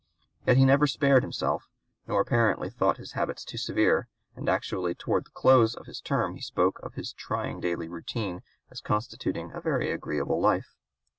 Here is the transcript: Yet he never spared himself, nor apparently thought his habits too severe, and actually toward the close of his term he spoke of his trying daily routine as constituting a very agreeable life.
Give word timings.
Yet 0.47 0.57
he 0.57 0.65
never 0.65 0.87
spared 0.87 1.21
himself, 1.21 1.69
nor 2.07 2.21
apparently 2.21 2.71
thought 2.71 2.97
his 2.97 3.11
habits 3.11 3.45
too 3.45 3.57
severe, 3.59 4.07
and 4.35 4.49
actually 4.49 4.95
toward 4.95 5.25
the 5.25 5.29
close 5.29 5.75
of 5.75 5.85
his 5.85 6.01
term 6.01 6.33
he 6.33 6.41
spoke 6.41 6.79
of 6.81 6.95
his 6.95 7.13
trying 7.13 7.59
daily 7.59 7.87
routine 7.87 8.41
as 8.71 8.81
constituting 8.81 9.51
a 9.51 9.61
very 9.61 9.91
agreeable 9.91 10.39
life. 10.41 10.75